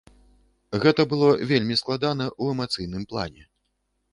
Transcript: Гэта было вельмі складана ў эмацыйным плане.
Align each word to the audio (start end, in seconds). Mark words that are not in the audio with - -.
Гэта 0.85 1.03
было 1.11 1.27
вельмі 1.51 1.75
складана 1.81 2.25
ў 2.41 2.57
эмацыйным 2.57 3.03
плане. 3.13 3.43